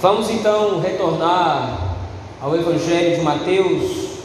[0.00, 1.96] Vamos então retornar
[2.40, 4.20] ao Evangelho de Mateus,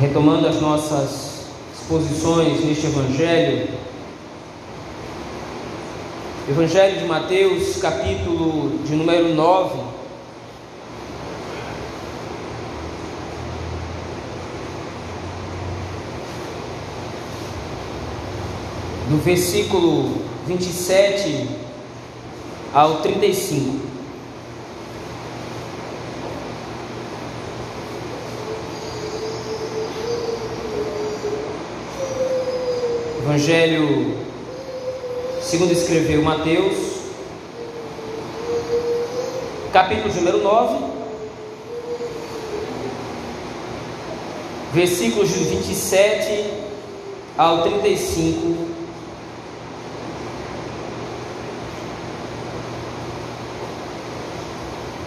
[0.00, 3.68] retomando as nossas exposições neste Evangelho.
[6.48, 9.78] Evangelho de Mateus, capítulo de número 9.
[19.08, 20.16] Do versículo
[20.48, 21.48] 27
[22.74, 23.91] ao 35.
[33.32, 34.14] Evangelho
[35.40, 36.76] segundo escreveu Mateus,
[39.72, 40.84] capítulo número 9,
[44.74, 46.44] versículos de 27
[47.38, 48.66] ao 35.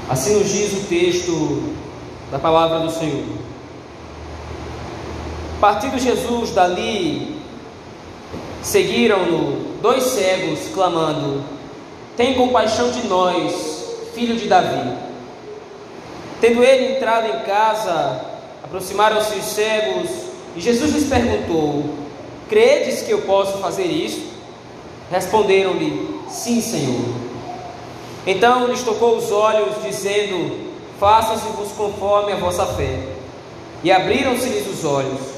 [0.10, 1.76] Assim nos diz o texto
[2.32, 3.24] da palavra do Senhor.
[5.62, 7.35] Partindo Jesus dali
[8.66, 11.44] Seguiram-no dois cegos, clamando:
[12.18, 14.92] Tem compaixão de nós, filho de Davi.
[16.42, 18.26] Tendo ele entrado em casa,
[18.64, 20.10] aproximaram-se os cegos
[20.56, 21.92] e Jesus lhes perguntou:
[22.50, 24.24] Credes que eu posso fazer isso?
[25.12, 27.06] Responderam-lhe: Sim, Senhor.
[28.26, 32.98] Então lhes tocou os olhos, dizendo: Faça-se-vos conforme a vossa fé.
[33.84, 35.35] E abriram-se-lhes os olhos.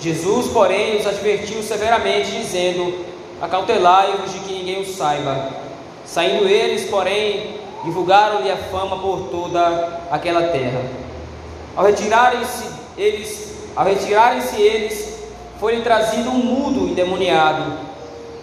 [0.00, 3.04] Jesus, porém, os advertiu severamente, dizendo:
[3.40, 5.50] Acautelai-vos de que ninguém o saiba.
[6.04, 10.82] Saindo eles, porém, divulgaram-lhe a fama por toda aquela terra.
[11.74, 12.64] Ao retirarem-se
[12.96, 15.18] eles, ao retirarem-se eles,
[15.58, 17.78] foi-lhe trazido um mudo endemoniado,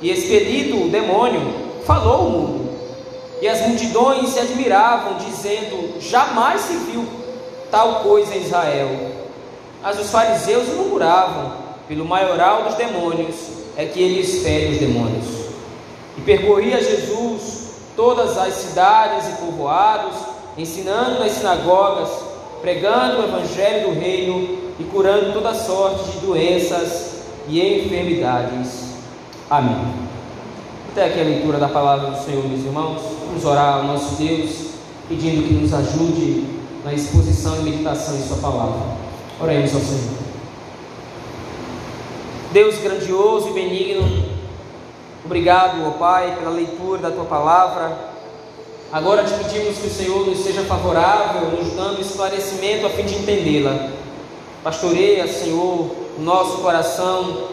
[0.02, 1.42] e expelido o demônio,
[1.86, 2.64] falou o mudo.
[3.42, 7.06] E as multidões se admiravam, dizendo: Jamais se viu
[7.70, 9.23] tal coisa em Israel.
[9.84, 11.52] Mas os fariseus murmuravam,
[11.90, 13.36] pelo maioral dos demônios,
[13.76, 15.26] é que ele expele os demônios.
[16.18, 20.16] E percorria Jesus todas as cidades e povoados,
[20.58, 22.10] ensinando nas sinagogas,
[22.62, 28.94] pregando o evangelho do reino e curando toda sorte de doenças e enfermidades.
[29.50, 29.86] Amém.
[30.92, 33.02] Até aqui a leitura da palavra do Senhor, meus irmãos.
[33.28, 34.68] Vamos orar ao nosso Deus,
[35.10, 36.46] pedindo que nos ajude
[36.86, 39.03] na exposição e meditação de Sua palavra.
[39.40, 40.24] Oremos ao Senhor.
[42.52, 44.26] Deus grandioso e benigno,
[45.26, 48.14] obrigado, ó Pai, pela leitura da tua palavra.
[48.92, 53.16] Agora te pedimos que o Senhor nos seja favorável, nos dando esclarecimento a fim de
[53.16, 53.90] entendê-la.
[54.64, 57.50] Pastoreia, Senhor, o nosso coração,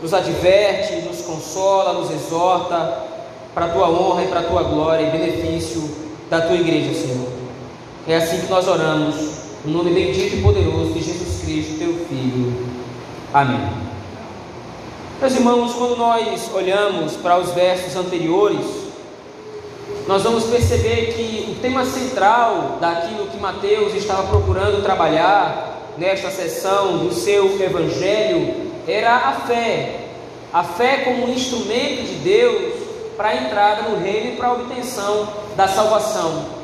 [0.00, 3.02] nos adverte, nos consola, nos exorta,
[3.52, 5.82] para a tua honra e para a tua glória e benefício
[6.30, 7.28] da tua igreja, Senhor.
[8.06, 12.52] É assim que nós oramos no nome bendito e poderoso de Jesus Cristo, teu Filho.
[13.32, 13.66] Amém.
[15.18, 18.66] Meus irmãos, quando nós olhamos para os versos anteriores,
[20.06, 26.98] nós vamos perceber que o tema central daquilo que Mateus estava procurando trabalhar nesta sessão
[26.98, 30.00] do seu evangelho era a fé.
[30.52, 32.74] A fé como um instrumento de Deus
[33.16, 35.26] para a entrada no reino e para a obtenção
[35.56, 36.63] da salvação.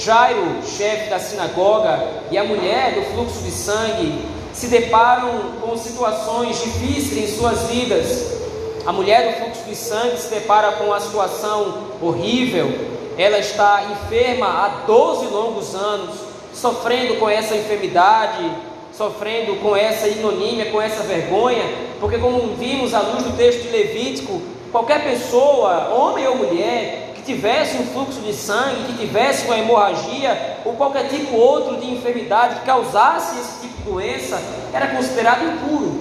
[0.00, 5.28] Jairo, chefe da sinagoga, e a mulher do fluxo de sangue se deparam
[5.60, 8.40] com situações difíceis em suas vidas.
[8.86, 12.72] A mulher do fluxo de sangue se depara com uma situação horrível.
[13.18, 16.14] Ela está enferma há 12 longos anos,
[16.54, 18.50] sofrendo com essa enfermidade,
[18.96, 21.64] sofrendo com essa ignomínia, com essa vergonha,
[22.00, 24.40] porque, como vimos à luz do texto de Levítico,
[24.72, 30.58] qualquer pessoa, homem ou mulher, que tivesse um fluxo de sangue, que tivesse uma hemorragia
[30.64, 34.40] ou qualquer tipo outro de enfermidade que causasse esse tipo de doença,
[34.72, 36.00] era considerado impuro.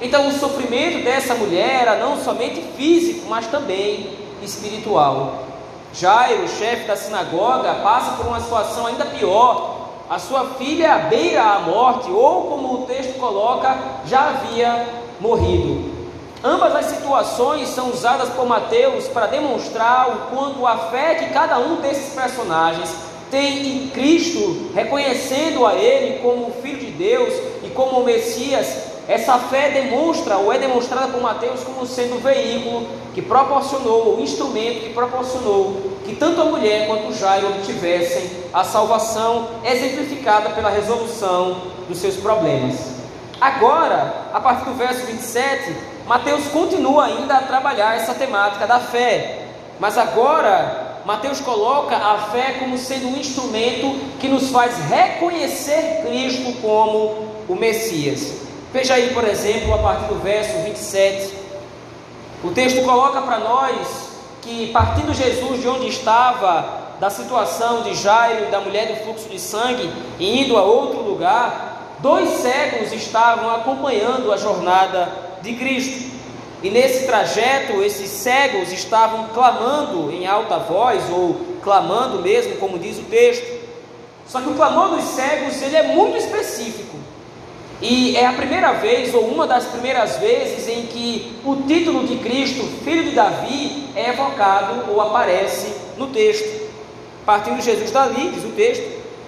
[0.00, 4.10] Então o sofrimento dessa mulher era não somente físico, mas também
[4.42, 5.44] espiritual.
[5.92, 9.76] Jairo, chefe da sinagoga, passa por uma situação ainda pior.
[10.08, 13.76] A sua filha beira a morte, ou como o texto coloca,
[14.06, 14.86] já havia
[15.20, 15.97] morrido.
[16.42, 21.58] Ambas as situações são usadas por Mateus para demonstrar o quanto a fé que cada
[21.58, 22.94] um desses personagens
[23.28, 28.88] tem em Cristo, reconhecendo a Ele como o Filho de Deus e como o Messias,
[29.08, 34.20] essa fé demonstra ou é demonstrada por Mateus como sendo o veículo que proporcionou, o
[34.20, 40.70] instrumento que proporcionou que tanto a mulher quanto o Jairo obtivessem a salvação exemplificada pela
[40.70, 42.76] resolução dos seus problemas.
[43.40, 49.42] Agora, a partir do verso 27, Mateus continua ainda a trabalhar essa temática da fé,
[49.78, 56.62] mas agora Mateus coloca a fé como sendo um instrumento que nos faz reconhecer Cristo
[56.62, 58.38] como o Messias.
[58.72, 61.30] Veja aí, por exemplo, a partir do verso 27.
[62.42, 64.08] O texto coloca para nós
[64.40, 69.38] que, partindo Jesus de onde estava, da situação de Jairo da mulher do fluxo de
[69.38, 76.18] sangue, e indo a outro lugar, dois cegos estavam acompanhando a jornada de Cristo.
[76.62, 82.98] E nesse trajeto, esses cegos estavam clamando em alta voz, ou clamando mesmo, como diz
[82.98, 83.58] o texto.
[84.26, 86.96] Só que o clamor dos cegos ele é muito específico.
[87.80, 92.16] E é a primeira vez, ou uma das primeiras vezes, em que o título de
[92.16, 96.68] Cristo, filho de Davi, é evocado ou aparece no texto.
[97.24, 98.84] Partindo Jesus dali, diz o texto,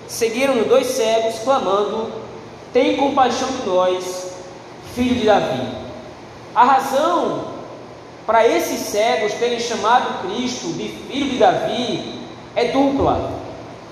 [0.08, 2.12] seguiram-no dois cegos, clamando:
[2.72, 4.32] Tem compaixão de nós,
[4.94, 5.79] filho de Davi.
[6.54, 7.44] A razão
[8.26, 12.14] para esses cegos terem chamado Cristo de filho de Davi
[12.56, 13.32] é dupla.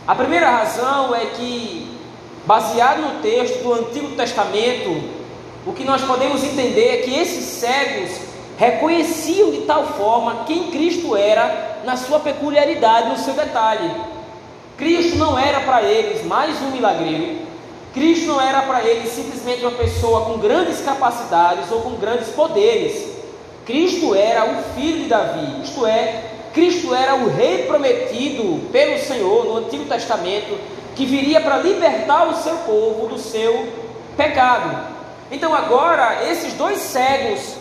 [0.06, 1.96] A primeira razão é que,
[2.44, 5.18] baseado no texto do Antigo Testamento,
[5.66, 8.10] o que nós podemos entender é que esses cegos
[8.56, 13.90] reconheciam de tal forma quem Cristo era na sua peculiaridade, no seu detalhe.
[14.76, 17.47] Cristo não era para eles mais um milagreiro,
[17.98, 23.08] Cristo não era para ele simplesmente uma pessoa com grandes capacidades ou com grandes poderes.
[23.66, 26.22] Cristo era o filho de Davi, isto é,
[26.54, 30.56] Cristo era o rei prometido pelo Senhor no Antigo Testamento,
[30.94, 33.68] que viria para libertar o seu povo do seu
[34.16, 34.94] pecado.
[35.32, 37.56] Então, agora, esses dois cegos,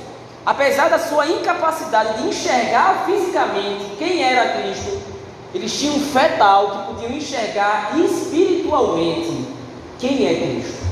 [0.46, 5.02] apesar da sua incapacidade de enxergar fisicamente quem era Cristo,
[5.54, 9.37] eles tinham fé tal que podiam enxergar espiritualmente
[10.00, 10.88] quem é Cristo.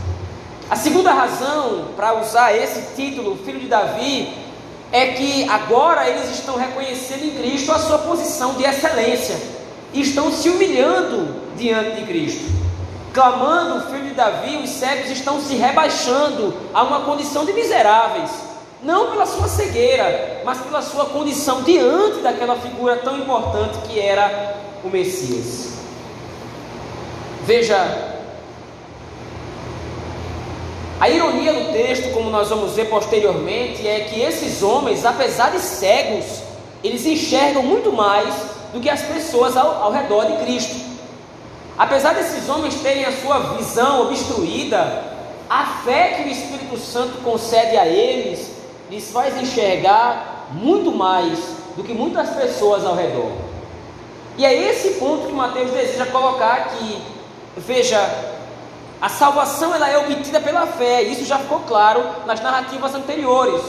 [0.69, 4.33] A segunda razão para usar esse título, filho de Davi,
[4.91, 9.35] é que agora eles estão reconhecendo em Cristo a sua posição de excelência
[9.93, 12.45] e estão se humilhando diante de Cristo.
[13.13, 18.29] Clamando, filho de Davi, os cegos estão se rebaixando a uma condição de miseráveis,
[18.83, 24.57] não pela sua cegueira, mas pela sua condição diante daquela figura tão importante que era
[24.83, 25.75] o Messias.
[27.45, 28.04] Veja
[30.99, 35.59] a ironia do texto, como nós vamos ver posteriormente, é que esses homens, apesar de
[35.59, 36.41] cegos,
[36.83, 38.33] eles enxergam muito mais
[38.73, 40.75] do que as pessoas ao, ao redor de Cristo.
[41.77, 45.03] Apesar desses homens terem a sua visão obstruída,
[45.49, 48.55] a fé que o Espírito Santo concede a eles
[48.89, 51.39] lhes faz enxergar muito mais
[51.75, 53.31] do que muitas pessoas ao redor.
[54.37, 57.01] E é esse ponto que Mateus deseja colocar aqui.
[57.57, 57.97] Veja,
[59.01, 63.61] a salvação ela é obtida pela fé, isso já ficou claro nas narrativas anteriores.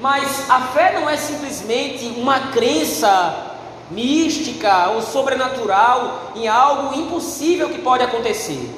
[0.00, 3.54] Mas a fé não é simplesmente uma crença
[3.90, 8.70] mística ou sobrenatural em algo impossível que pode acontecer.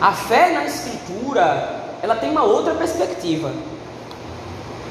[0.00, 3.52] A fé na Escritura, ela tem uma outra perspectiva.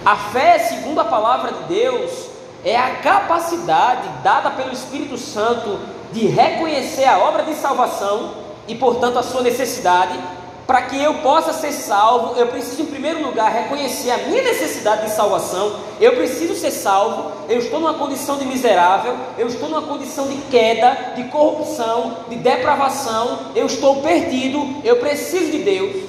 [0.06, 2.28] A fé, segundo a palavra de Deus,
[2.64, 5.80] é a capacidade dada pelo Espírito Santo
[6.12, 10.20] de reconhecer a obra de salvação e, portanto, a sua necessidade,
[10.66, 15.06] para que eu possa ser salvo, eu preciso, em primeiro lugar, reconhecer a minha necessidade
[15.06, 15.78] de salvação.
[16.00, 17.32] Eu preciso ser salvo.
[17.48, 19.16] Eu estou numa condição de miserável.
[19.38, 23.52] Eu estou numa condição de queda, de corrupção, de depravação.
[23.56, 24.82] Eu estou perdido.
[24.84, 26.04] Eu preciso de Deus.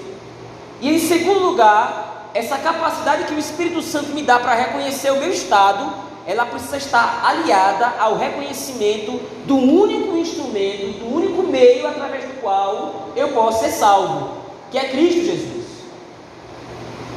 [0.81, 5.19] E, em segundo lugar, essa capacidade que o Espírito Santo me dá para reconhecer o
[5.19, 12.25] meu estado ela precisa estar aliada ao reconhecimento do único instrumento, do único meio através
[12.25, 14.35] do qual eu posso ser salvo,
[14.71, 15.65] que é Cristo Jesus.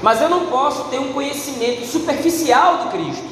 [0.02, 3.30] Mas eu não posso ter um conhecimento superficial de Cristo.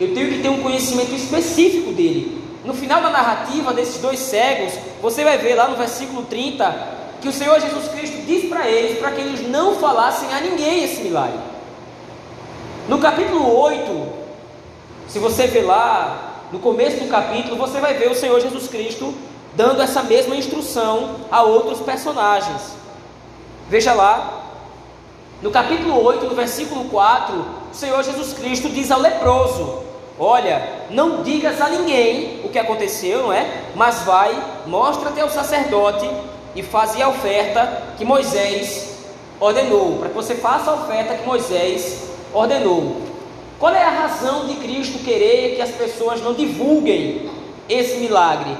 [0.00, 2.42] Eu tenho que ter um conhecimento específico dele.
[2.64, 7.28] No final da narrativa desses dois cegos, você vai ver lá no versículo 30 que
[7.28, 11.02] o Senhor Jesus Cristo diz para eles para que eles não falassem a ninguém esse
[11.02, 11.38] milagre.
[12.88, 14.21] No capítulo 8,
[15.08, 19.14] se você ver lá no começo do capítulo, você vai ver o Senhor Jesus Cristo
[19.54, 22.74] dando essa mesma instrução a outros personagens.
[23.68, 24.42] Veja lá,
[25.40, 27.34] no capítulo 8, no versículo 4,
[27.72, 29.82] o Senhor Jesus Cristo diz ao leproso:
[30.18, 33.64] Olha, não digas a ninguém o que aconteceu, não é?
[33.74, 36.08] Mas vai, mostra-te ao sacerdote
[36.54, 38.98] e faze a oferta que Moisés
[39.40, 43.11] ordenou, para que você faça a oferta que Moisés ordenou.
[43.62, 47.30] Qual é a razão de Cristo querer que as pessoas não divulguem
[47.68, 48.56] esse milagre?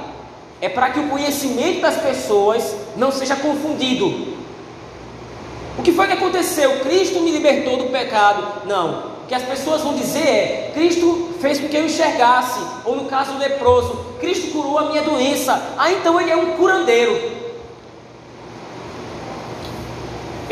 [0.61, 4.33] É para que o conhecimento das pessoas não seja confundido.
[5.77, 6.79] O que foi que aconteceu?
[6.79, 8.65] Cristo me libertou do pecado.
[8.65, 9.11] Não.
[9.23, 13.03] O que as pessoas vão dizer é: Cristo fez com que eu enxergasse, ou no
[13.09, 17.42] caso do leproso, Cristo curou a minha doença, ah, então ele é um curandeiro.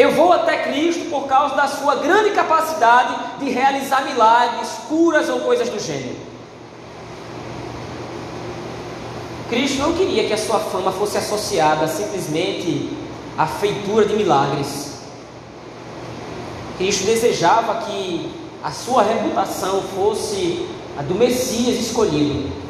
[0.01, 5.41] Eu vou até Cristo por causa da sua grande capacidade de realizar milagres, curas ou
[5.41, 6.15] coisas do gênero.
[9.48, 12.89] Cristo não queria que a sua fama fosse associada simplesmente
[13.38, 15.03] à feitura de milagres.
[16.79, 20.67] Cristo desejava que a sua reputação fosse
[20.98, 22.61] a do Messias escolhido.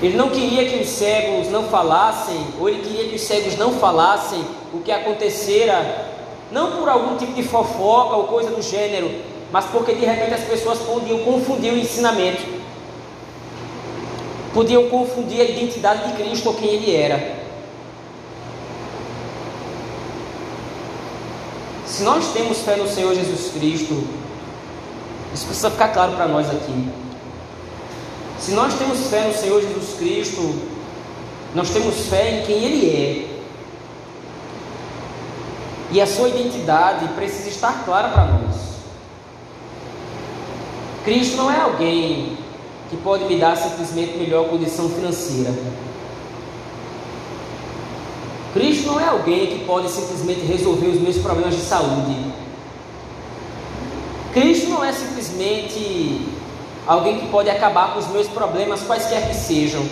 [0.00, 3.72] Ele não queria que os cegos não falassem, ou ele queria que os cegos não
[3.72, 6.06] falassem o que acontecera,
[6.52, 9.10] não por algum tipo de fofoca ou coisa do gênero,
[9.50, 12.42] mas porque de repente as pessoas podiam confundir o ensinamento,
[14.54, 17.36] podiam confundir a identidade de Cristo ou quem ele era.
[21.86, 24.04] Se nós temos fé no Senhor Jesus Cristo,
[25.34, 26.88] isso precisa ficar claro para nós aqui.
[28.38, 30.54] Se nós temos fé no Senhor Jesus Cristo,
[31.54, 33.38] nós temos fé em quem Ele é.
[35.90, 38.56] E a sua identidade precisa estar clara para nós.
[41.04, 42.36] Cristo não é alguém
[42.90, 45.52] que pode me dar simplesmente melhor condição financeira.
[48.52, 52.16] Cristo não é alguém que pode simplesmente resolver os meus problemas de saúde.
[54.32, 56.37] Cristo não é simplesmente
[56.88, 59.86] alguém que pode acabar com os meus problemas, quaisquer que sejam.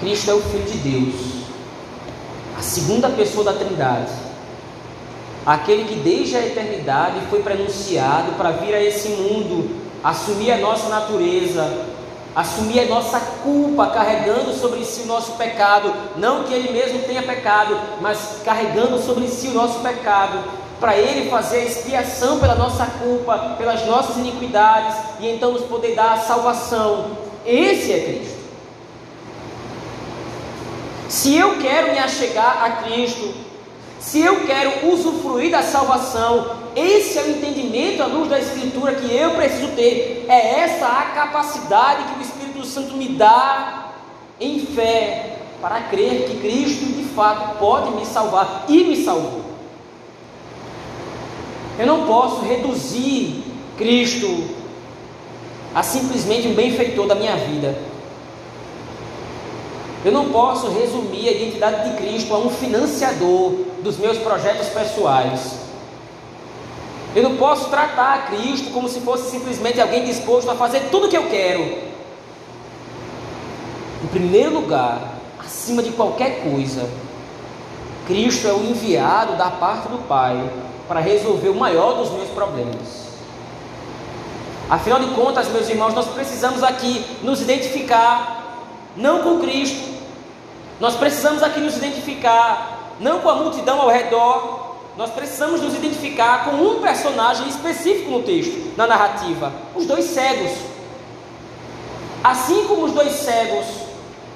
[0.00, 1.14] Cristo é o Filho de Deus,
[2.58, 4.12] a segunda pessoa da Trindade,
[5.46, 10.90] aquele que desde a eternidade foi prenunciado para vir a esse mundo, assumir a nossa
[10.90, 11.86] natureza,
[12.34, 17.22] assumir a nossa culpa, carregando sobre si o nosso pecado, não que ele mesmo tenha
[17.22, 22.86] pecado, mas carregando sobre si o nosso pecado, para ele fazer a expiação pela nossa
[22.86, 27.16] culpa, pelas nossas iniquidades e então nos poder dar a salvação.
[27.44, 28.36] Esse é Cristo.
[31.08, 33.32] Se eu quero me achegar a Cristo,
[33.98, 39.14] se eu quero usufruir da salvação, esse é o entendimento à luz da Escritura que
[39.14, 40.26] eu preciso ter.
[40.28, 43.92] É essa a capacidade que o Espírito Santo me dá
[44.40, 49.45] em fé para crer que Cristo de fato pode me salvar e me salvou.
[51.78, 53.44] Eu não posso reduzir
[53.76, 54.44] Cristo
[55.74, 57.76] a simplesmente um benfeitor da minha vida.
[60.02, 63.52] Eu não posso resumir a identidade de Cristo a um financiador
[63.82, 65.58] dos meus projetos pessoais.
[67.14, 71.10] Eu não posso tratar Cristo como se fosse simplesmente alguém disposto a fazer tudo o
[71.10, 71.62] que eu quero.
[74.02, 76.88] Em primeiro lugar, acima de qualquer coisa,
[78.06, 80.42] Cristo é o enviado da parte do Pai
[80.88, 83.06] para resolver o maior dos meus problemas.
[84.68, 88.44] Afinal de contas, meus irmãos, nós precisamos aqui nos identificar
[88.96, 89.96] não com Cristo,
[90.80, 96.46] nós precisamos aqui nos identificar não com a multidão ao redor, nós precisamos nos identificar
[96.46, 100.52] com um personagem específico no texto, na narrativa: os dois cegos.
[102.24, 103.66] Assim como os dois cegos,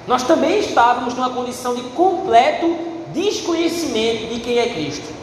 [0.07, 2.77] nós também estávamos numa condição de completo
[3.11, 5.20] desconhecimento de quem é Cristo.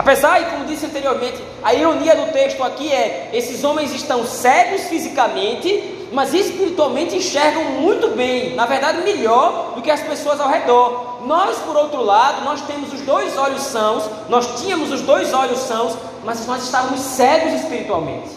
[0.00, 4.84] Apesar, e como disse anteriormente, a ironia do texto aqui é: esses homens estão cegos
[4.84, 11.26] fisicamente, mas espiritualmente enxergam muito bem, na verdade melhor do que as pessoas ao redor.
[11.26, 15.58] Nós, por outro lado, nós temos os dois olhos sãos, nós tínhamos os dois olhos
[15.58, 18.30] sãos, mas nós estávamos cegos espiritualmente.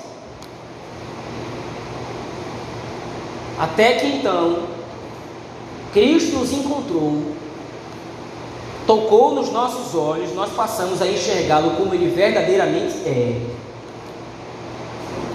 [3.57, 4.63] Até que então,
[5.93, 7.32] Cristo nos encontrou,
[8.85, 13.41] tocou nos nossos olhos, nós passamos a enxergá-lo como ele verdadeiramente é.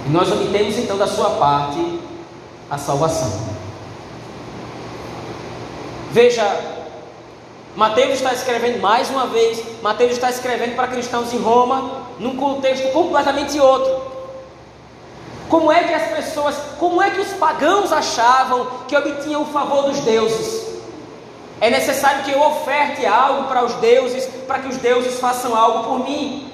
[0.05, 1.99] E nós obtemos então da sua parte
[2.69, 3.49] a salvação.
[6.11, 6.43] Veja,
[7.75, 12.91] Mateus está escrevendo mais uma vez, Mateus está escrevendo para cristãos em Roma, num contexto
[12.91, 14.09] completamente outro.
[15.47, 19.83] Como é que as pessoas, como é que os pagãos achavam que obtinham o favor
[19.83, 20.68] dos deuses?
[21.61, 25.83] É necessário que eu oferte algo para os deuses, para que os deuses façam algo
[25.83, 26.49] por mim.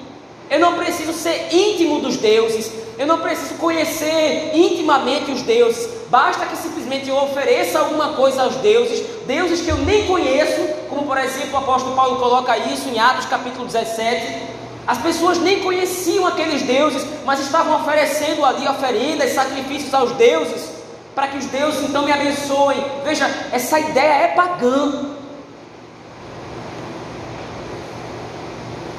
[0.50, 6.46] Eu não preciso ser íntimo dos deuses, eu não preciso conhecer intimamente os deuses, basta
[6.46, 11.18] que simplesmente eu ofereça alguma coisa aos deuses, deuses que eu nem conheço, como por
[11.18, 14.56] exemplo o apóstolo Paulo coloca isso em Atos capítulo 17.
[14.86, 20.75] As pessoas nem conheciam aqueles deuses, mas estavam oferecendo ali oferendas, sacrifícios aos deuses,
[21.16, 22.84] para que os deuses então me abençoem.
[23.02, 25.16] Veja, essa ideia é pagã.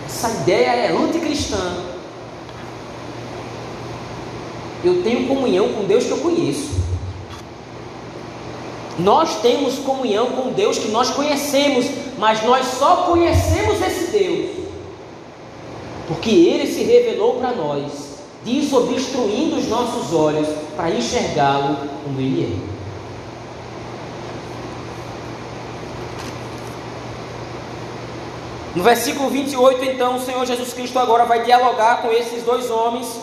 [0.05, 1.95] Essa ideia é anticristã.
[4.83, 6.69] eu tenho comunhão com Deus que eu conheço.
[9.00, 11.86] Nós temos comunhão com Deus que nós conhecemos,
[12.17, 14.67] mas nós só conhecemos esse Deus
[16.07, 18.07] porque Ele se revelou para nós,
[18.48, 22.77] desobstruindo os nossos olhos para enxergá-lo como Ele é.
[28.74, 33.20] No versículo 28, então, o Senhor Jesus Cristo agora vai dialogar com esses dois homens.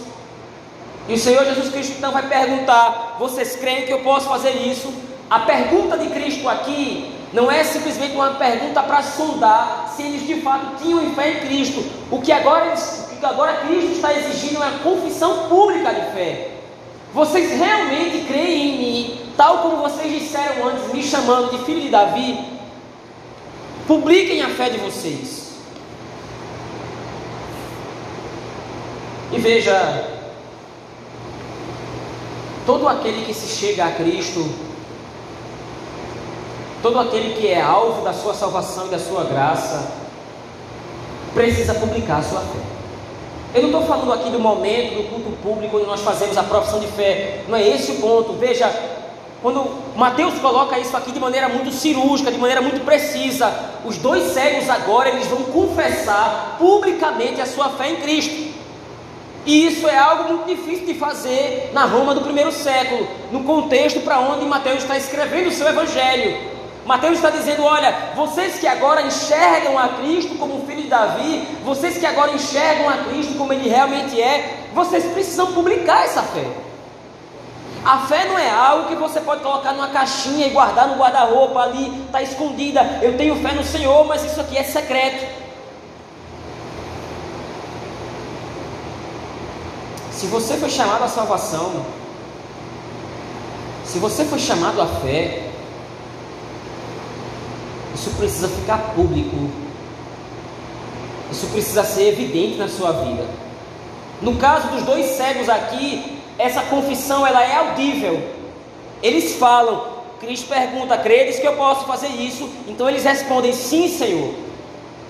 [1.08, 4.92] E o Senhor Jesus Cristo então vai perguntar: Vocês creem que eu posso fazer isso?
[5.30, 10.40] A pergunta de Cristo aqui não é simplesmente uma pergunta para sondar se eles de
[10.40, 11.84] fato tinham fé em Cristo.
[12.10, 16.50] O que agora, o agora Cristo está exigindo uma confissão pública de fé.
[17.12, 21.88] Vocês realmente creem em mim, tal como vocês disseram antes, me chamando de filho de
[21.88, 22.38] Davi?
[23.86, 25.54] Publiquem a fé de vocês.
[29.32, 30.08] E veja,
[32.66, 34.74] todo aquele que se chega a Cristo
[36.84, 39.90] Todo aquele que é alvo da sua salvação e da sua graça
[41.32, 42.73] precisa publicar a sua fé.
[43.54, 46.80] Eu não estou falando aqui do momento do culto público onde nós fazemos a profissão
[46.80, 48.32] de fé, não é esse o ponto.
[48.32, 48.68] Veja,
[49.40, 54.32] quando Mateus coloca isso aqui de maneira muito cirúrgica, de maneira muito precisa, os dois
[54.32, 58.54] cegos agora eles vão confessar publicamente a sua fé em Cristo.
[59.46, 64.00] E isso é algo muito difícil de fazer na Roma do primeiro século, no contexto
[64.00, 66.53] para onde Mateus está escrevendo o seu evangelho.
[66.86, 71.96] Mateus está dizendo: olha, vocês que agora enxergam a Cristo como filho de Davi, vocês
[71.96, 76.44] que agora enxergam a Cristo como ele realmente é, vocês precisam publicar essa fé.
[77.84, 81.60] A fé não é algo que você pode colocar numa caixinha e guardar no guarda-roupa
[81.60, 82.98] ali, está escondida.
[83.02, 85.44] Eu tenho fé no Senhor, mas isso aqui é secreto.
[90.10, 91.84] Se você foi chamado à salvação,
[93.84, 95.53] se você foi chamado à fé,
[97.94, 99.50] isso precisa ficar público.
[101.30, 103.24] Isso precisa ser evidente na sua vida.
[104.20, 108.22] No caso dos dois cegos aqui, essa confissão ela é audível.
[109.02, 109.94] Eles falam.
[110.20, 114.43] Cristo pergunta: "Credes que eu posso fazer isso?" Então eles respondem: "Sim, Senhor."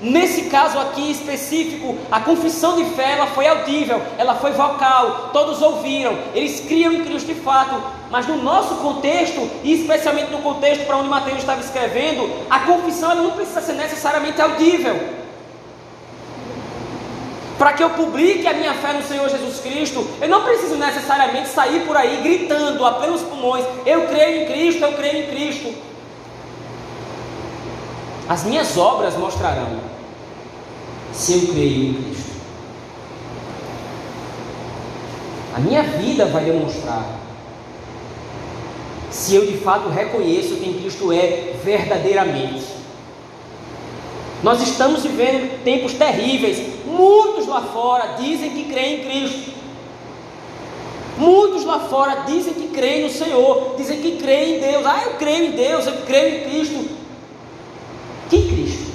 [0.04, 5.62] Nesse caso aqui específico, a confissão de fé ela foi audível, ela foi vocal, todos
[5.62, 10.84] ouviram, eles criam em Cristo de fato, mas no nosso contexto, e especialmente no contexto
[10.84, 14.94] para onde Mateus estava escrevendo, a confissão ela não precisa ser necessariamente audível.
[17.56, 21.48] Para que eu publique a minha fé no Senhor Jesus Cristo, eu não preciso necessariamente
[21.48, 25.74] sair por aí gritando a plenos pulmões: Eu creio em Cristo, eu creio em Cristo.
[28.28, 29.93] As minhas obras mostrarão
[31.14, 32.34] se eu creio em Cristo.
[35.54, 37.20] A minha vida vai demonstrar
[39.10, 42.64] se eu de fato reconheço quem Cristo é verdadeiramente.
[44.42, 46.60] Nós estamos vivendo tempos terríveis.
[46.84, 49.54] Muitos lá fora dizem que creem em Cristo.
[51.16, 54.84] Muitos lá fora dizem que creem no Senhor, dizem que creem em Deus.
[54.84, 56.88] Ah, eu creio em Deus, eu creio em Cristo.
[58.28, 58.92] Que Cristo?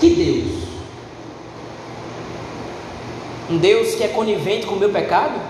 [0.00, 0.68] Que Deus?
[3.50, 5.40] Um Deus que é conivente com o meu pecado?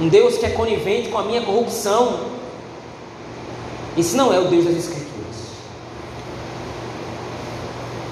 [0.00, 2.34] Um Deus que é conivente com a minha corrupção?
[3.96, 5.14] Esse não é o Deus das Escrituras.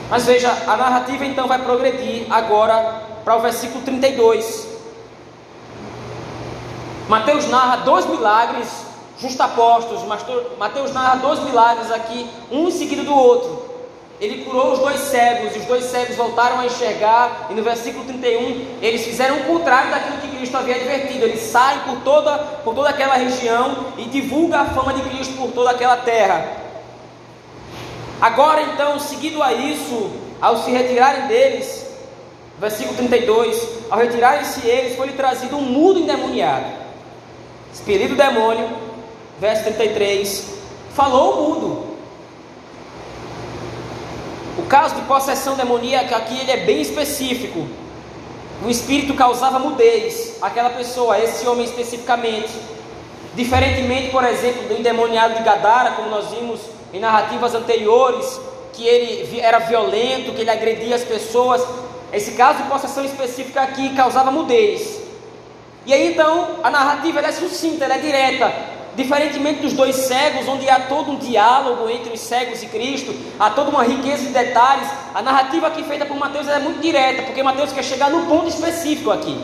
[0.09, 4.69] Mas veja, a narrativa então vai progredir agora para o versículo 32.
[7.09, 8.69] Mateus narra dois milagres
[9.19, 10.03] justapostos.
[10.59, 13.62] Mateus narra dois milagres aqui, um em seguida do outro.
[14.21, 18.05] Ele curou os dois cegos, e os dois cegos voltaram a enxergar, e no versículo
[18.05, 21.25] 31, eles fizeram o contrário daquilo que Cristo havia advertido.
[21.25, 25.51] Eles saem por toda, por toda aquela região e divulgam a fama de Cristo por
[25.53, 26.63] toda aquela terra.
[28.21, 31.87] Agora então, seguido a isso, ao se retirarem deles,
[32.59, 36.67] versículo 32, ao retirarem-se eles, foi-lhe trazido um mudo endemoniado.
[37.75, 38.69] Expelido o demônio,
[39.41, 40.47] verso 33,
[40.95, 41.92] falou o mudo
[44.73, 47.69] caso de possessão demoníaca aqui ele é bem específico.
[48.65, 52.51] O espírito causava mudez àquela pessoa, esse homem especificamente.
[53.35, 56.59] Diferentemente, por exemplo, do endemoniado de Gadara, como nós vimos
[56.91, 58.41] em narrativas anteriores,
[58.73, 61.63] que ele era violento, que ele agredia as pessoas.
[62.11, 65.03] Esse caso de possessão específica aqui causava mudez.
[65.85, 68.51] E aí então a narrativa é sucinta, é direta.
[68.95, 73.49] Diferentemente dos dois cegos, onde há todo um diálogo entre os cegos e Cristo, há
[73.49, 77.43] toda uma riqueza de detalhes, a narrativa aqui feita por Mateus é muito direta, porque
[77.43, 79.43] Mateus quer chegar no ponto específico aqui.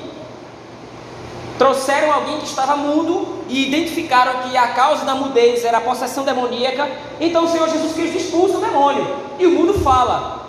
[1.58, 6.24] Trouxeram alguém que estava mudo e identificaram que a causa da mudez era a possessão
[6.24, 6.88] demoníaca.
[7.18, 10.46] Então o Senhor Jesus Cristo expulsa o demônio e o mudo fala.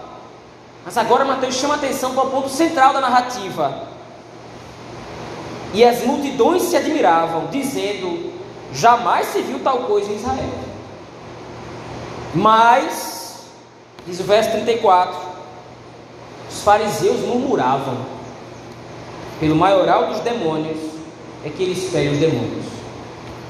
[0.85, 3.87] Mas agora Mateus chama atenção para o ponto central da narrativa.
[5.73, 8.31] E as multidões se admiravam, dizendo:
[8.73, 10.53] Jamais se viu tal coisa em Israel.
[12.35, 13.45] Mas,
[14.05, 15.17] diz o verso 34,
[16.49, 17.97] os fariseus murmuravam,
[19.39, 20.77] pelo maioral dos demônios
[21.45, 22.65] é que eles ferem os demônios.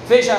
[0.07, 0.37] Veja,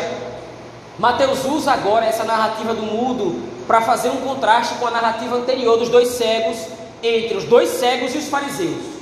[0.99, 5.79] Mateus usa agora essa narrativa do mudo para fazer um contraste com a narrativa anterior
[5.79, 6.57] dos dois cegos,
[7.03, 9.00] entre os dois cegos e os fariseus.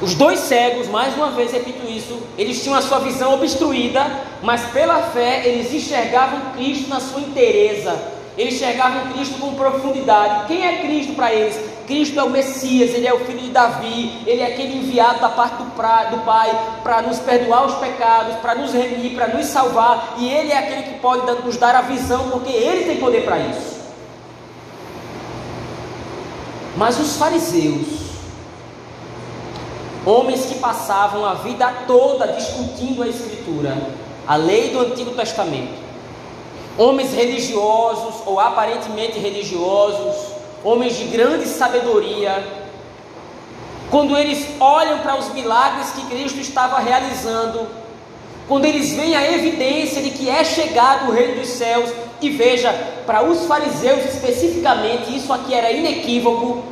[0.00, 4.06] Os dois cegos, mais uma vez repito isso, eles tinham a sua visão obstruída,
[4.42, 8.00] mas pela fé eles enxergavam Cristo na sua inteireza.
[8.36, 10.46] Eles enxergavam Cristo com profundidade.
[10.46, 11.58] Quem é Cristo para eles?
[11.88, 15.30] Cristo é o Messias, ele é o filho de Davi, ele é aquele enviado da
[15.30, 19.46] parte do, pra, do Pai para nos perdoar os pecados, para nos remir, para nos
[19.46, 23.24] salvar, e ele é aquele que pode nos dar a visão, porque ele tem poder
[23.24, 23.78] para isso.
[26.76, 28.07] Mas os fariseus,
[30.06, 33.76] Homens que passavam a vida toda discutindo a Escritura,
[34.26, 35.88] a lei do Antigo Testamento.
[36.78, 40.16] Homens religiosos ou aparentemente religiosos,
[40.64, 42.46] homens de grande sabedoria.
[43.90, 47.66] Quando eles olham para os milagres que Cristo estava realizando,
[48.46, 52.72] quando eles veem a evidência de que é chegado o reino dos céus, e veja,
[53.06, 56.62] para os fariseus especificamente, isso aqui era inequívoco,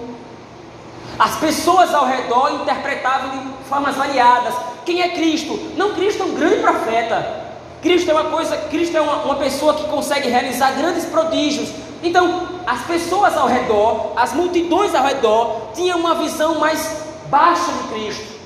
[1.18, 4.54] as pessoas ao redor interpretavam de formas variadas.
[4.84, 5.58] Quem é Cristo?
[5.76, 7.44] Não, Cristo é um grande profeta.
[7.82, 11.70] Cristo é uma coisa, Cristo é uma, uma pessoa que consegue realizar grandes prodígios.
[12.02, 17.88] Então, as pessoas ao redor, as multidões ao redor, tinham uma visão mais baixa de
[17.94, 18.36] Cristo.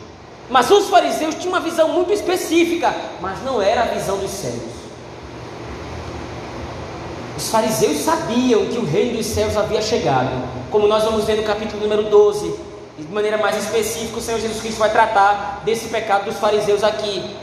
[0.49, 4.70] Mas os fariseus tinham uma visão muito específica, mas não era a visão dos céus.
[7.41, 10.29] Os fariseus sabiam que o reino dos céus havia chegado,
[10.71, 12.55] como nós vamos ver no capítulo número 12.
[12.99, 17.35] De maneira mais específica, o Senhor Jesus Cristo vai tratar desse pecado dos fariseus aqui.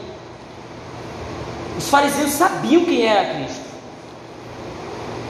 [1.80, 3.66] Os fariseus sabiam quem era Cristo.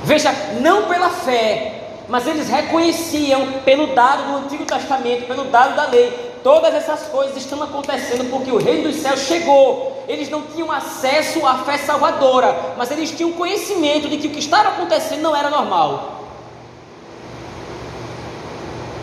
[0.03, 5.85] Veja, não pela fé, mas eles reconheciam pelo dado do Antigo Testamento, pelo dado da
[5.85, 6.11] lei,
[6.43, 11.45] todas essas coisas estão acontecendo porque o reino dos céus chegou eles não tinham acesso
[11.45, 15.49] à fé salvadora, mas eles tinham conhecimento de que o que estava acontecendo não era
[15.49, 16.23] normal.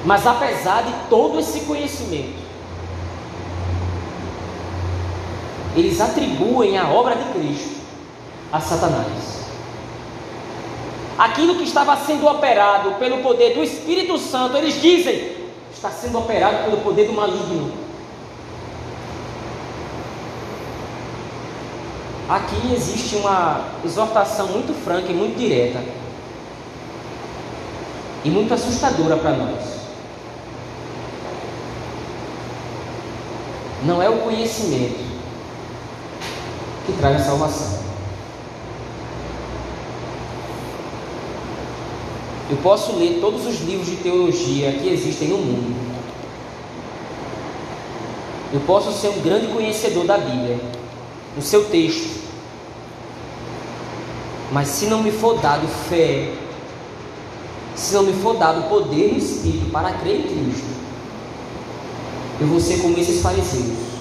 [0.05, 2.43] Mas apesar de todo esse conhecimento,
[5.77, 7.81] eles atribuem a obra de Cristo
[8.53, 9.45] a Satanás.
[11.19, 15.33] Aquilo que estava sendo operado pelo poder do Espírito Santo, eles dizem,
[15.73, 17.84] está sendo operado pelo poder do maligno.
[22.29, 25.85] Aqui existe uma exortação muito franca e muito direta
[28.25, 29.63] e muito assustadora para nós.
[33.85, 35.05] Não é o conhecimento
[36.87, 37.85] que traz a salvação.
[42.49, 45.95] Eu posso ler todos os livros de teologia que existem no mundo.
[48.51, 50.59] Eu posso ser um grande conhecedor da Bíblia
[51.37, 52.23] no seu texto.
[54.53, 56.33] Mas se não me for dado fé,
[57.75, 60.75] se não me for dado poder no Espírito para crer em Cristo,
[62.40, 63.94] eu vou ser como esses fariseus.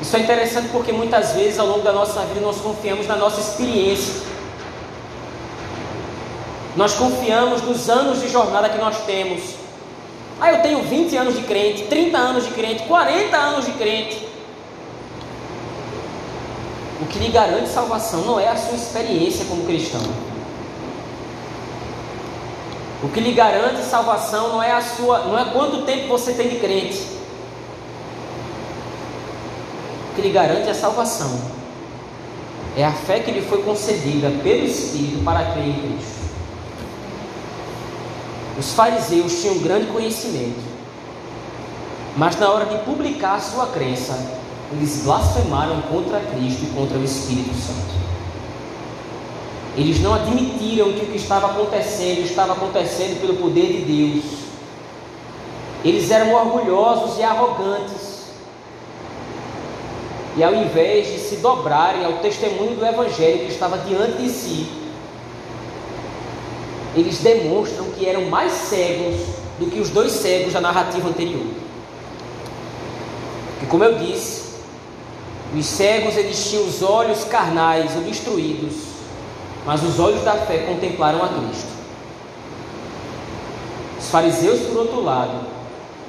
[0.00, 3.40] Isso é interessante porque muitas vezes ao longo da nossa vida nós confiamos na nossa
[3.40, 4.14] experiência.
[6.76, 9.61] Nós confiamos nos anos de jornada que nós temos.
[10.42, 14.26] Ah, eu tenho 20 anos de crente, 30 anos de crente, 40 anos de crente.
[17.00, 20.02] O que lhe garante salvação não é a sua experiência como cristão.
[23.04, 26.48] O que lhe garante salvação não é a sua, não é quanto tempo você tem
[26.48, 27.06] de crente.
[30.10, 31.40] O que lhe garante a salvação
[32.76, 36.21] é a fé que lhe foi concedida pelo Espírito para crer em Cristo.
[38.62, 40.62] Os fariseus tinham grande conhecimento,
[42.16, 44.16] mas na hora de publicar sua crença,
[44.70, 47.92] eles blasfemaram contra Cristo e contra o Espírito Santo.
[49.76, 54.24] Eles não admitiram que o que estava acontecendo estava acontecendo pelo poder de Deus.
[55.84, 58.12] Eles eram orgulhosos e arrogantes.
[60.36, 64.82] e ao invés de se dobrarem ao testemunho do Evangelho que estava diante de si,
[66.94, 69.14] eles demonstram que eram mais cegos
[69.60, 71.46] do que os dois cegos da narrativa anterior.
[73.62, 74.56] E como eu disse,
[75.56, 78.74] os cegos eles tinham os olhos carnais obstruídos,
[79.64, 81.70] mas os olhos da fé contemplaram a Cristo.
[84.00, 85.46] Os fariseus, por outro lado,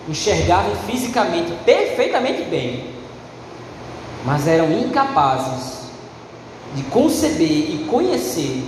[0.10, 2.90] enxergavam fisicamente perfeitamente bem,
[4.26, 5.84] mas eram incapazes
[6.74, 8.64] de conceber e conhecer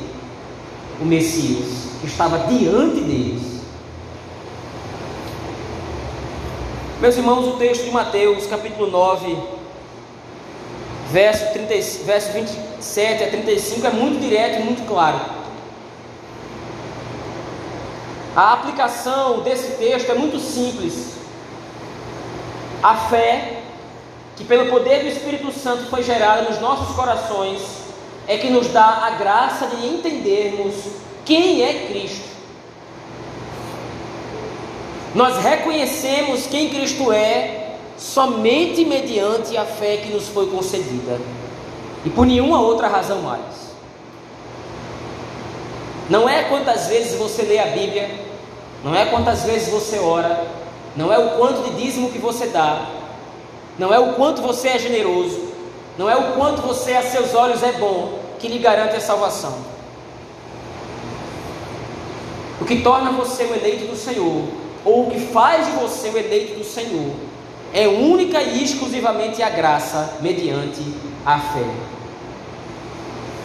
[1.02, 3.56] o Messias que estava diante deles.
[7.00, 9.38] Meus irmãos, o texto de Mateus, capítulo 9,
[11.12, 11.74] verso, 30,
[12.06, 15.20] verso 27 a 35 é muito direto e muito claro.
[18.36, 21.16] A aplicação desse texto é muito simples.
[22.84, 23.62] A fé,
[24.36, 27.85] que pelo poder do Espírito Santo foi gerada nos nossos corações,
[28.28, 30.76] é que nos dá a graça de entendermos
[31.24, 32.36] quem é Cristo.
[35.14, 41.20] Nós reconhecemos quem Cristo é somente mediante a fé que nos foi concedida
[42.04, 43.66] e por nenhuma outra razão mais.
[46.10, 48.10] Não é quantas vezes você lê a Bíblia,
[48.84, 50.46] não é quantas vezes você ora,
[50.96, 52.86] não é o quanto de dízimo que você dá,
[53.80, 55.55] não é o quanto você é generoso,
[55.98, 59.56] não é o quanto você a seus olhos é bom que lhe garante a salvação.
[62.60, 64.44] O que torna você o eleito do Senhor,
[64.84, 67.14] ou o que faz de você o eleito do Senhor,
[67.74, 70.82] é única e exclusivamente a graça mediante
[71.26, 71.66] a fé.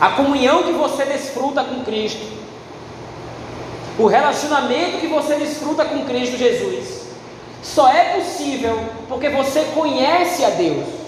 [0.01, 2.25] A comunhão que você desfruta com Cristo,
[3.99, 7.01] o relacionamento que você desfruta com Cristo Jesus,
[7.63, 11.00] só é possível porque você conhece a Deus.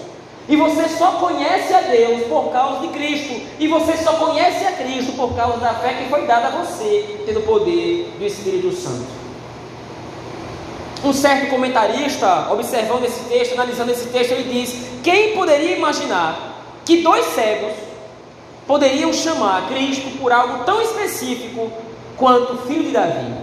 [0.47, 3.41] E você só conhece a Deus por causa de Cristo.
[3.59, 7.21] E você só conhece a Cristo por causa da fé que foi dada a você,
[7.25, 9.07] tendo o poder do Espírito Santo.
[11.03, 17.01] Um certo comentarista, observando esse texto, analisando esse texto, ele diz: Quem poderia imaginar que
[17.01, 17.73] dois cegos
[18.67, 21.71] poderiam chamar Cristo por algo tão específico
[22.17, 23.33] quanto filho de Davi?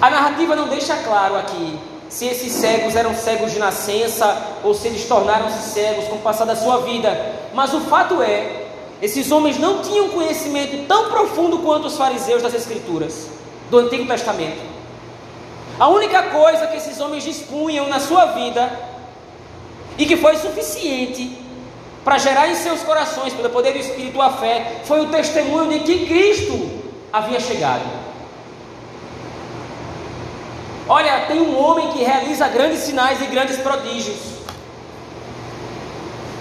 [0.00, 4.88] A narrativa não deixa claro aqui se esses cegos eram cegos de nascença ou se
[4.88, 8.66] eles tornaram-se cegos com o passar da sua vida, mas o fato é,
[9.02, 13.28] esses homens não tinham conhecimento tão profundo quanto os fariseus das Escrituras
[13.70, 14.62] do Antigo Testamento.
[15.78, 18.70] A única coisa que esses homens dispunham na sua vida
[19.98, 21.38] e que foi suficiente
[22.04, 25.80] para gerar em seus corações, pelo poder do Espírito, a fé, foi o testemunho de
[25.80, 28.03] que Cristo havia chegado.
[30.88, 34.18] Olha, tem um homem que realiza grandes sinais e grandes prodígios.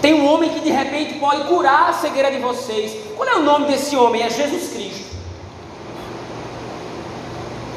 [0.01, 2.93] Tem um homem que de repente pode curar a cegueira de vocês.
[3.15, 4.21] Qual é o nome desse homem?
[4.21, 5.13] É Jesus Cristo.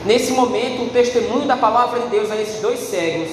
[0.04, 3.30] Nesse momento, o testemunho da palavra de Deus a esses dois cegos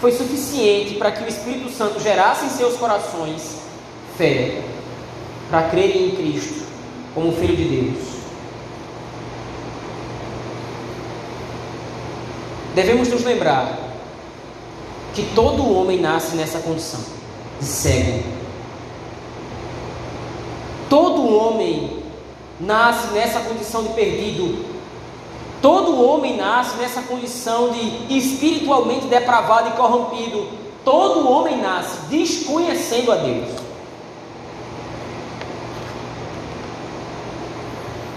[0.00, 3.58] foi suficiente para que o Espírito Santo gerasse em seus corações
[4.18, 4.60] fé,
[5.48, 6.66] para crerem em Cristo
[7.14, 8.21] como Filho de Deus.
[12.74, 13.78] Devemos nos lembrar
[15.14, 17.00] que todo homem nasce nessa condição
[17.60, 18.22] de cego.
[20.88, 22.02] Todo homem
[22.60, 24.64] nasce nessa condição de perdido.
[25.60, 30.48] Todo homem nasce nessa condição de espiritualmente depravado e corrompido.
[30.84, 33.48] Todo homem nasce desconhecendo a Deus.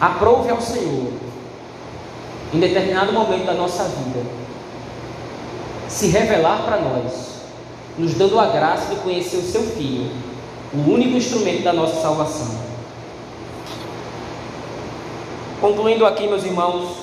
[0.02, 1.13] Aprove ao Senhor,
[2.54, 4.45] em determinado momento da nossa vida,
[5.96, 7.36] se revelar para nós,
[7.98, 10.12] nos dando a graça de conhecer o seu Filho,
[10.74, 12.54] o único instrumento da nossa salvação.
[15.62, 16.98] Concluindo aqui, meus irmãos,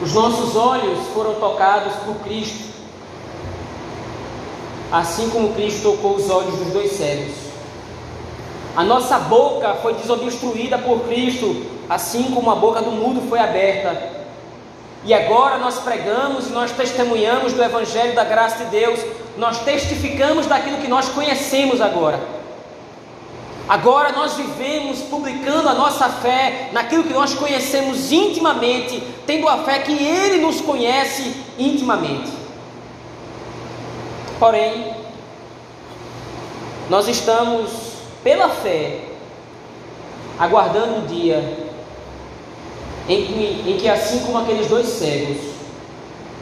[0.00, 2.68] os nossos olhos foram tocados por Cristo,
[4.92, 7.34] assim como Cristo tocou os olhos dos dois cegos.
[8.76, 14.15] A nossa boca foi desobstruída por Cristo, assim como a boca do mudo foi aberta
[15.06, 18.98] e agora nós pregamos e nós testemunhamos do Evangelho da graça de Deus,
[19.38, 22.18] nós testificamos daquilo que nós conhecemos agora.
[23.68, 29.78] Agora nós vivemos publicando a nossa fé naquilo que nós conhecemos intimamente, tendo a fé
[29.78, 32.32] que Ele nos conhece intimamente.
[34.40, 34.92] Porém,
[36.90, 37.70] nós estamos,
[38.24, 39.02] pela fé,
[40.36, 41.65] aguardando o dia
[43.08, 45.38] em que, em que assim como aqueles dois cegos,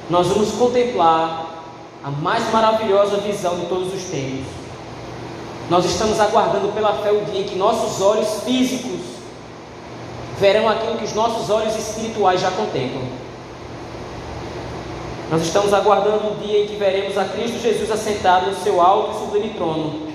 [0.09, 1.65] nós vamos contemplar
[2.03, 4.47] a mais maravilhosa visão de todos os tempos.
[5.71, 9.01] Nós estamos aguardando pela fé o dia em que nossos olhos físicos
[10.39, 13.03] verão aquilo que os nossos olhos espirituais já contemplam.
[15.31, 19.17] Nós estamos aguardando o dia em que veremos a Cristo Jesus assentado no seu alto
[19.17, 20.09] e sublime trono,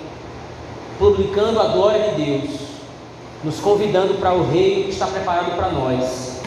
[1.00, 2.52] publicando a glória de Deus,
[3.44, 6.38] nos convidando para o reino que está preparado para nós,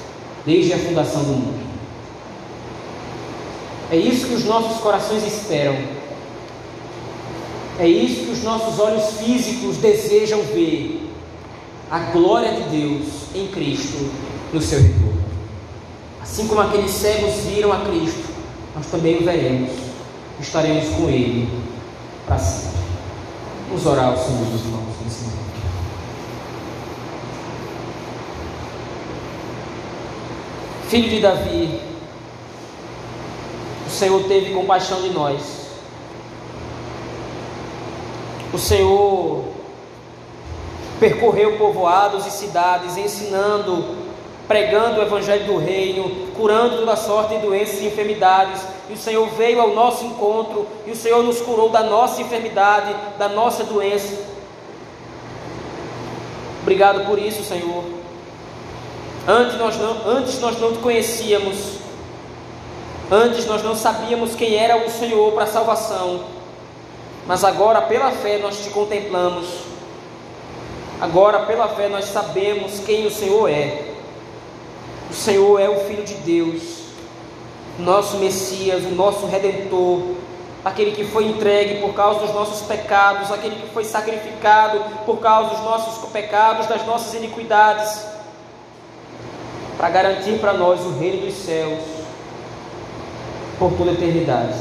[0.44, 1.62] desde a fundação do mundo.
[3.90, 5.76] É isso que os nossos corações esperam.
[7.78, 11.10] É isso que os nossos olhos físicos desejam ver.
[11.90, 14.10] A glória de Deus em Cristo
[14.52, 15.22] no seu retorno.
[16.22, 18.32] Assim como aqueles cegos viram a Cristo,
[18.74, 19.70] nós também o veremos.
[20.40, 21.48] Estaremos com Ele
[22.26, 22.78] para sempre.
[23.68, 25.51] Vamos orar ao Senhor dos irmãos nesse momento.
[30.92, 31.80] Filho de Davi,
[33.86, 35.70] o Senhor teve compaixão de nós.
[38.52, 39.42] O Senhor
[41.00, 43.96] percorreu povoados e cidades, ensinando,
[44.46, 48.62] pregando o Evangelho do Reino, curando toda sorte de doenças e enfermidades.
[48.90, 52.94] E o Senhor veio ao nosso encontro, e o Senhor nos curou da nossa enfermidade,
[53.18, 54.14] da nossa doença.
[56.60, 58.01] Obrigado por isso, Senhor.
[59.26, 61.78] Antes nós não, antes nós não te conhecíamos,
[63.08, 66.24] antes nós não sabíamos quem era o Senhor para a salvação,
[67.24, 69.46] mas agora pela fé nós te contemplamos.
[71.00, 73.92] Agora pela fé nós sabemos quem o Senhor é.
[75.08, 76.62] O Senhor é o Filho de Deus,
[77.78, 80.02] nosso Messias, o nosso Redentor,
[80.64, 85.50] aquele que foi entregue por causa dos nossos pecados, aquele que foi sacrificado por causa
[85.50, 88.10] dos nossos pecados, das nossas iniquidades,
[89.76, 91.80] para garantir para nós o reino dos céus
[93.58, 94.54] por toda a eternidade.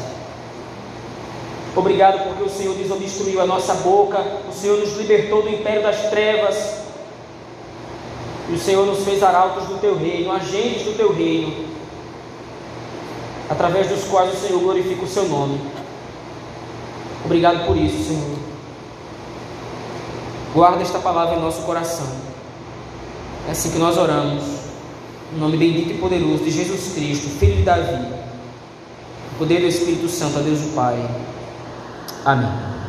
[1.75, 4.19] Obrigado porque o Senhor desobstruiu a nossa boca,
[4.49, 6.81] o Senhor nos libertou do império das trevas
[8.49, 11.65] e o Senhor nos fez arautos do teu reino, agentes do teu reino,
[13.49, 15.61] através dos quais o Senhor glorifica o seu nome.
[17.23, 18.37] Obrigado por isso, Senhor.
[20.53, 22.07] Guarda esta palavra em nosso coração.
[23.47, 24.60] É assim que nós oramos.
[25.33, 28.05] Em nome bendito e poderoso de Jesus Cristo, Filho de Davi.
[29.33, 31.09] O poder do Espírito Santo, a Deus o Pai.
[32.25, 32.80] Amém.